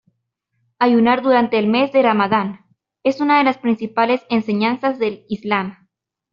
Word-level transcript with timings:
Ayunar 0.79 1.21
durante 1.21 1.59
el 1.59 1.67
mes 1.67 1.91
de 1.91 2.01
Ramadán 2.01 2.65
es 3.03 3.21
una 3.21 3.37
de 3.37 3.43
las 3.43 3.59
principales 3.59 4.25
enseñanzas 4.31 4.97
del 4.97 5.25
Islam. 5.29 5.77